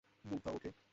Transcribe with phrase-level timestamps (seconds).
[0.25, 0.69] মুগ্ধা, ও কে?